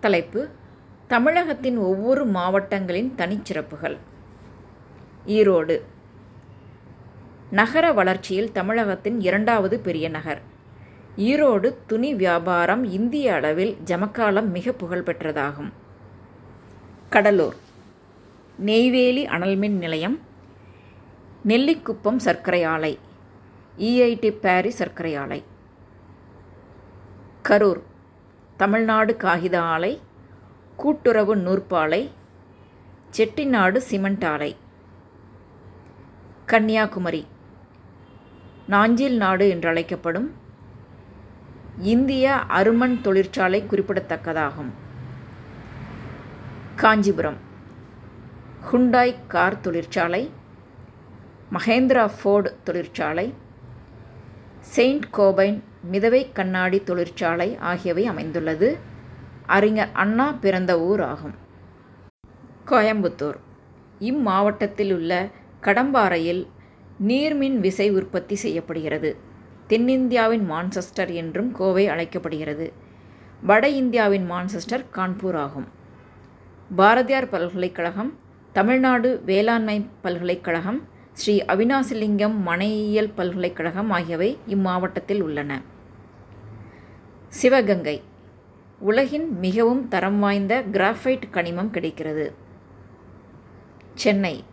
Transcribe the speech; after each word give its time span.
தலைப்பு 0.00 0.48
தமிழகத்தின் 1.08 1.76
ஒவ்வொரு 1.76 2.26
மாவட்டங்களின் 2.26 3.12
தனிச்சிறப்புகள். 3.16 3.96
ஈரோடு. 5.26 5.80
நகர 7.50 7.92
வளர்ச்சியில் 7.92 8.52
தமிழகத்தின் 8.52 9.20
இரண்டாவது 9.20 9.80
பெரிய 9.80 10.08
நகர். 10.08 10.42
ஈரோடு 11.16 11.74
துணி 11.86 12.14
வியாபாரம் 12.14 12.84
இந்திய 12.84 13.34
அளவில் 13.34 13.76
ஜமக்காலம் 13.84 14.48
மிக 14.48 14.70
புகழ்பெற்றதாகும் 14.70 15.72
கடலூர். 17.10 17.54
நெய்வேலி 18.56 19.26
அனல்மின் 19.26 19.76
நிலையம். 19.76 20.20
நெல்லிக்குப்பம் 21.48 22.16
சர்க்கரை 22.16 22.64
ஆலை. 22.64 22.98
இஐடி 23.78 24.30
பாரி 24.40 24.70
சர்க்கரை 24.70 25.16
ஆலை. 25.16 25.44
கரூர். 27.48 27.88
தமிழ்நாடு 28.60 29.12
காகித 29.16 29.56
ஆலை 29.74 29.92
கூட்டுறவு 30.76 31.34
நூற்பாலை 31.36 32.00
செட்டிநாடு 33.16 33.78
சிமெண்ட் 33.88 34.24
ஆலை. 34.24 34.50
கன்னியாகுமரி 36.46 37.22
நாஞ்சில் 38.66 39.16
நாடு 39.16 39.46
என்றழைக்கப்படும் 39.54 40.28
இந்திய 41.92 42.26
அருமன் 42.58 42.96
தொழிற்சாலை 43.00 43.60
குறிப்பிடத்தக்கதாகும். 43.70 44.72
காஞ்சிபுரம் 46.76 47.38
ஹுண்டாய் 48.70 49.14
கார் 49.28 49.60
தொழிற்சாலை 49.60 50.22
மகேந்திரா 51.52 52.04
ஃபோர்டு 52.18 52.52
தொழிற்சாலை 52.64 53.26
செயின்ட் 54.60 55.10
கோபைன் 55.10 55.62
மிதவை 55.92 56.32
கண்ணாடி 56.32 56.82
தொழிற்சாலை 56.82 57.56
ஆகியவை 57.56 58.06
அமைந்துள்ளது. 58.06 58.78
அறிஞர் 59.46 59.88
அண்ணா 59.92 60.32
பிறந்த 60.32 60.80
ஊர் 60.80 61.00
ஆகும். 61.00 61.34
கோயம்புத்தூர். 62.66 63.34
இம்மாவட்டத்தில் 63.98 64.92
உள்ள 64.92 65.28
கடம்பாறையில் 65.62 66.46
நீர்மின் 67.06 67.56
விசை 67.56 67.90
உற்பத்தி 67.90 68.34
செய்யப்படுகிறது. 68.34 69.16
தென்னிந்தியாவின் 69.68 70.42
மான்செஸ்டர் 70.50 71.12
என்றும் 71.12 71.52
கோவை 71.52 71.88
அழைக்கப்படுகிறது. 71.88 72.72
வட 73.42 73.68
இந்தியாவின் 73.68 74.30
மான்செஸ்டர் 74.30 74.84
கான்பூர் 74.94 75.36
ஆகும். 75.36 75.66
பாரதியார் 76.76 77.28
பல்கலைக்கழகம் 77.28 78.18
தமிழ்நாடு 78.52 79.22
வேளாண்மை 79.24 79.86
பல்கலைக்கழகம் 80.02 80.88
ஸ்ரீ 81.20 81.42
அவினாசிலிங்கம் 81.48 82.34
மனையியல் 82.46 83.12
பல்கலைக்கழகம் 83.14 83.90
ஆகியவை 83.90 84.38
இம்மாவட்டத்தில் 84.46 85.20
உள்ளன. 85.20 85.62
சிவகங்கை. 87.28 88.02
உலகின் 88.78 89.38
மிகவும் 89.38 89.88
தரம் 89.88 90.18
வாய்ந்த 90.18 90.64
கிராஃபைட் 90.72 91.22
கனிமம் 91.32 91.70
கிடைக்கிறது. 91.70 92.34
சென்னை. 93.94 94.44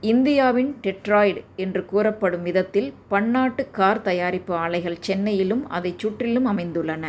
இந்தியாவின் 0.00 0.76
டெட்ராய்டு 0.82 1.44
என்று 1.56 1.84
கூறப்படும் 1.84 2.42
விதத்தில் 2.42 2.94
பன்னாட்டு 3.08 3.70
கார் 3.70 4.02
தயாரிப்பு 4.02 4.54
ஆலைகள் 4.54 4.96
சென்னையிலும் 5.00 5.68
அதைச் 5.68 5.98
சுற்றிலும் 5.98 6.46
அமைந்துள்ளன. 6.46 7.06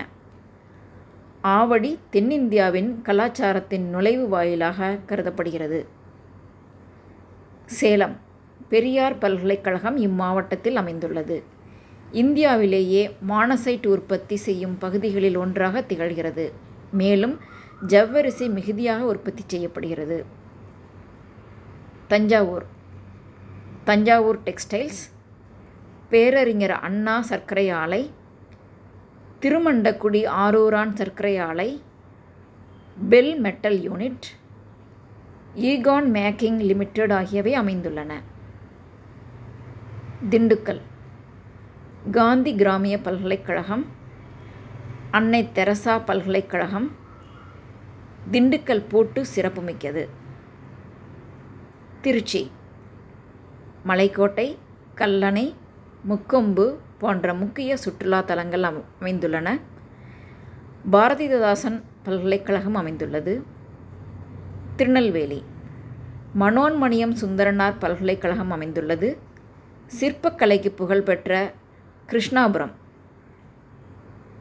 ஆவடி 1.43 1.99
தென்னிந்தியாவின் 2.11 3.01
கலாச்சாரத்தின் 3.01 3.89
நுழைவு 3.89 4.27
வாயிலாக 4.27 4.99
கருதப்படுகிறது. 5.05 6.03
சேலம் 7.65 8.15
பெரியார் 8.69 9.17
பல்கலைக்கழகம் 9.17 9.97
இம்மாவட்டத்தில் 9.97 10.75
அமைந்துள்ளது. 10.75 11.43
இந்தியாவிலேயே 12.11 13.15
மானசைட் 13.29 13.87
உற்பத்தி 13.87 14.35
செய்யும் 14.35 14.77
பகுதிகளில் 14.77 15.35
ஒன்றாக 15.35 15.81
திகழ்கிறது. 15.81 16.51
மேலும் 16.91 17.39
ஜவ்வரிசி 17.87 18.49
மிகுதியாக 18.49 19.05
உற்பத்தி 19.05 19.43
செய்யப்படுகிறது. 19.47 20.25
தஞ்சாவூர் 22.07 22.65
தஞ்சாவூர் 23.83 24.39
டெக்ஸ்டைல்ஸ் 24.45 25.01
பேரறிஞர் 26.09 26.75
அண்ணா 26.79 27.21
சர்க்கரை 27.21 27.69
ஆலை 27.69 28.11
திருமண்டக்குடி 29.41 30.21
ஆரூரான் 30.27 30.93
சர்க்கரை 30.93 31.37
ஆலை 31.37 31.81
பெல் 33.09 33.39
மெட்டல் 33.39 33.79
யூனிட் 33.89 34.25
ஈகான் 35.55 36.07
மேக்கிங் 36.15 36.57
லிமிடெட் 36.57 37.11
ஆகியவை 37.11 37.59
அமைந்துள்ளன. 37.59 38.13
திண்டுக்கல் 40.29 40.81
காந்தி 42.11 42.55
கிராமிய 42.55 43.01
பல்கலைக்கழகம் 43.01 43.85
அன்னை 45.11 45.49
தெரசா 45.53 45.97
பல்கலைக்கழகம் 45.99 46.91
திண்டுக்கல் 48.31 48.89
போட்டு 48.89 49.25
சிறப்புமிக்கது. 49.35 50.09
திருச்சி 52.01 52.51
மலைக்கோட்டை 53.87 54.57
கல்லணை 54.95 55.53
முக்கொம்பு 56.09 56.75
போன்ற 56.97 57.33
முக்கிய 57.33 57.77
சுற்றுலா 57.77 58.21
தலங்கள் 58.21 58.65
அமைந்துள்ளன. 59.01 59.59
பாரதிதாசன் 60.91 61.83
பல்கலைக்கழகம் 62.03 62.75
அமைந்துள்ளது. 62.75 63.53
திருநெல்வேலி. 64.75 65.43
மனோன்மணியம் 66.39 67.15
சுந்தரனார் 67.21 67.73
பல்கலைக்கழகம் 67.79 68.51
அமைந்துள்ளது. 68.51 69.17
சிற்பக்கலைக்கு 69.99 70.69
புகழ்பெற்ற 70.69 71.53
கிருஷ்ணாபுரம். 72.09 72.71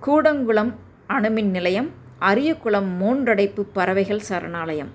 கூடங்குளம் 0.07 0.73
அணுமின் 1.09 1.51
நிலையம் 1.51 1.91
அரியகுளம் 2.21 3.03
மூன்றடைப்பு 3.03 3.67
பறவைகள் 3.73 4.23
சரணாலயம். 4.29 4.89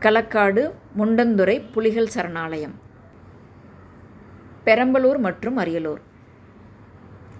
களக்காடு 0.00 0.72
முண்டந்துறை 0.98 1.70
புலிகள் 1.72 2.06
சரணாலயம். 2.06 2.74
பெரம்பலூர் 4.64 5.18
மற்றும் 5.18 5.58
அரியலூர். 5.58 6.00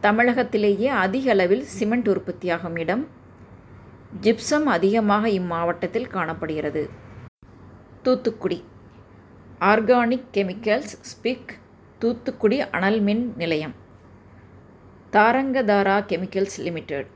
தமிழகத்திலேயே 0.02 0.84
அதிக 0.84 1.30
அளவில் 1.30 1.62
சிமெண்ட் 1.62 2.08
உற்பத்தியாகும் 2.08 2.76
இடம். 2.76 3.20
ஜிப்சம் 4.20 4.62
அதிகமாக 4.62 5.28
இம்மாவட்டத்தில் 5.28 6.06
காணப்படுகிறது. 6.06 6.90
தூத்துக்குடி. 8.02 8.64
ஆர்கானிக் 9.60 10.24
கெமிக்கல்ஸ் 10.32 11.02
ஸ்பிக் 11.02 11.48
தூத்துக்குடி 11.98 12.60
அனல் 12.60 13.00
மின் 13.00 13.34
நிலையம். 13.36 13.74
Dharangadhara 15.12 16.04
chemicals 16.08 16.58
limited. 16.58 17.06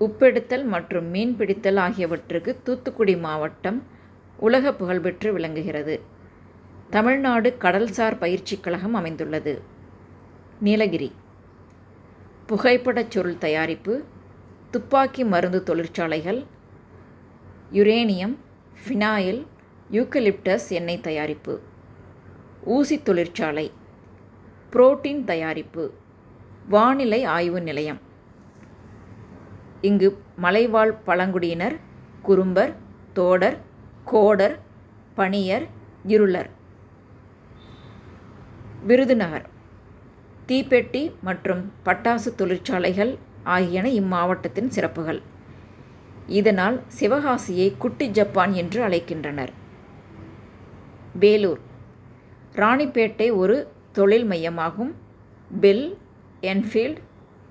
உப்பெடுத்தல் 0.00 0.64
மற்றும் 0.64 1.04
மீன் 1.04 1.36
பிடித்தல் 1.36 1.76
ஆகியவற்றுக்கு 1.76 2.60
தூத்துக்குடி 2.62 3.16
மாவட்டம் 3.16 3.82
உலக 4.36 4.74
புகழ்பெற்று 4.74 5.32
விளங்குகிறது. 5.32 6.00
தமிழ்நாடு 6.90 7.56
கடல்சார் 7.60 8.18
பயிற்சிக் 8.18 8.62
கழகம் 8.62 8.94
அமைந்துள்ளது. 8.94 9.62
நீலகிரி. 10.60 11.12
புகைப்படச் 12.46 13.10
சுருள் 13.10 13.38
தயாரிப்பு 13.38 14.04
துப்பாக்கி 14.74 15.22
மருந்து 15.32 15.62
தொழிற்சாலைகள் 15.62 16.38
யுரேனியம் 17.72 18.32
ஃபினாயில் 18.80 19.40
யூக்கலிப்டஸ் 19.90 20.66
எண்ணெய் 20.78 21.04
தயாரிப்பு 21.06 21.54
ஊசி 22.74 22.96
தொழிற்சாலை 23.02 23.66
புரோட்டீன் 24.72 25.20
தயாரிப்பு 25.24 25.84
வானிலை 26.68 27.20
ஆய்வு 27.34 27.60
நிலையம். 27.62 28.00
இங்கு 29.88 30.08
மலைவாழ் 30.44 30.94
பழங்குடியினர் 31.06 31.76
குறும்பர் 32.22 32.72
தோடர் 33.14 33.58
கோடர் 34.12 34.56
பணியர் 35.14 35.66
இருளர். 36.14 36.50
விருதுநகர் 38.86 39.46
தீப்பெட்டி 40.48 41.04
மற்றும் 41.28 41.62
பட்டாசு 41.84 42.30
தொழிற்சாலைகள் 42.36 43.14
ஆகியன 43.44 43.88
இம்மாவட்டத்தின் 43.88 44.68
சிறப்புகள். 44.68 45.22
இதனால் 46.26 46.82
சிவகாசியை 47.00 47.76
குட்டி 47.76 48.06
ஜப்பான் 48.08 48.52
என்று 48.52 48.88
அழைக்கின்றனர். 48.88 49.52
வேலூர். 51.22 51.60
ராணிப்பேட்டை 52.54 53.28
ஒரு 53.36 53.56
தொழில் 53.92 54.26
மையமாகும். 54.30 54.92
BHEL 55.50 55.86
Enfield 56.52 57.00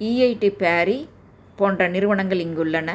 e 0.02 0.10
EID 0.10 0.50
Parry 0.62 1.10
போன்ற 1.56 1.88
நிறுவனங்கள் 1.88 2.42
இங்குள்ளன. 2.46 2.90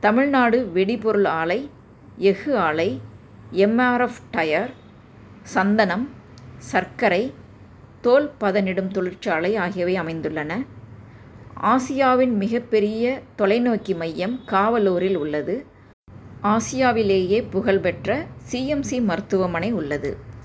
தமிழ்நாடு 0.00 0.58
வெடிபொருள் 0.74 1.28
ஆலை 1.28 1.70
எஃகு 2.30 2.52
ஆலை 2.58 3.00
எம்ஆர்எஃப் 3.52 4.20
டயர் 4.30 4.72
சந்தனம் 5.42 6.06
சர்க்கரை 6.56 7.22
தோல் 8.00 8.28
பதனிடும் 8.40 8.88
தொழிற்சாலை 8.88 9.56
ஆகியவை 9.56 9.94
அமைந்துள்ளன. 10.02 10.52
ஆசியாவின் 11.62 12.36
மிகப்பெரிய 12.36 13.22
தொலைநோக்கி 13.38 13.96
மையம் 13.96 14.40
காவலூரில் 14.46 15.14
உள்ளது. 15.14 15.66
ஆசியாவிலேயே 16.42 17.44
புகழ்பெற்ற 17.50 18.26
சிஎம்சி 18.50 19.02
மருத்துவமனை 19.02 19.72
உள்ளது. 19.72 20.16